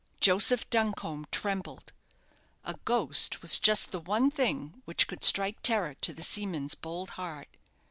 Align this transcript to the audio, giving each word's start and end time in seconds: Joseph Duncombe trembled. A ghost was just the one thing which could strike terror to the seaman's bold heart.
Joseph 0.19 0.67
Duncombe 0.71 1.27
trembled. 1.29 1.91
A 2.65 2.73
ghost 2.85 3.43
was 3.43 3.59
just 3.59 3.91
the 3.91 3.99
one 3.99 4.31
thing 4.31 4.81
which 4.85 5.05
could 5.05 5.23
strike 5.23 5.61
terror 5.61 5.93
to 5.93 6.11
the 6.11 6.23
seaman's 6.23 6.73
bold 6.73 7.11
heart. 7.21 7.49